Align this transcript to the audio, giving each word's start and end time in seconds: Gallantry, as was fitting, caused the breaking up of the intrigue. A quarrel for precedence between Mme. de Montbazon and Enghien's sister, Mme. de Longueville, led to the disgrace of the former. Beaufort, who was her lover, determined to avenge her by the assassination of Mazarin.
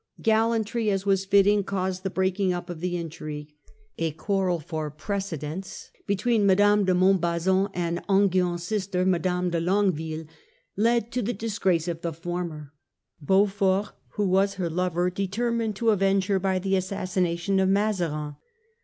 Gallantry, 0.23 0.89
as 0.89 1.05
was 1.05 1.25
fitting, 1.25 1.63
caused 1.63 2.01
the 2.01 2.09
breaking 2.09 2.51
up 2.53 2.71
of 2.71 2.79
the 2.79 2.97
intrigue. 2.97 3.53
A 3.99 4.09
quarrel 4.09 4.59
for 4.59 4.89
precedence 4.89 5.91
between 6.07 6.47
Mme. 6.47 6.85
de 6.85 6.95
Montbazon 6.95 7.69
and 7.75 8.01
Enghien's 8.09 8.63
sister, 8.63 9.05
Mme. 9.05 9.51
de 9.51 9.59
Longueville, 9.59 10.25
led 10.75 11.11
to 11.11 11.21
the 11.21 11.33
disgrace 11.33 11.87
of 11.87 12.01
the 12.01 12.13
former. 12.13 12.73
Beaufort, 13.21 13.91
who 14.13 14.27
was 14.27 14.55
her 14.55 14.71
lover, 14.71 15.11
determined 15.11 15.75
to 15.75 15.91
avenge 15.91 16.25
her 16.25 16.39
by 16.39 16.57
the 16.57 16.75
assassination 16.75 17.59
of 17.59 17.69
Mazarin. 17.69 18.37